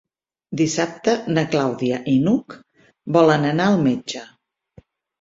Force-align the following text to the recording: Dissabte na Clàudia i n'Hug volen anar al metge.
Dissabte 0.61 1.13
na 1.35 1.43
Clàudia 1.51 2.01
i 2.15 2.17
n'Hug 2.25 2.57
volen 3.21 3.49
anar 3.55 3.71
al 3.75 3.81
metge. 3.89 4.29